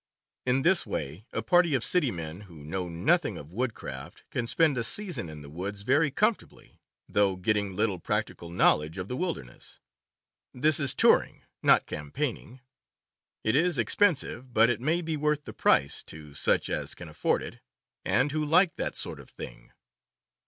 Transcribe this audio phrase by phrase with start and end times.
[0.47, 4.75] In this way a party of city men who know nothing of woodcraft can spend
[4.75, 9.15] a season in the woods very comfortably, though getting little prac tical knowledge of the
[9.15, 9.79] wilderness.
[10.55, 12.61] This is touring, not campaigning.
[13.43, 17.43] It is expensive; but it may be worth the price to such as can afford
[17.43, 17.59] it,
[18.03, 19.71] and who like that sort of thing.